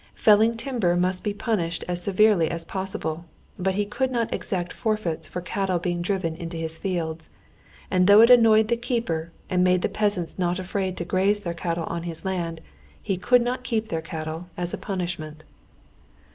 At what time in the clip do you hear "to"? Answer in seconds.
10.97-11.05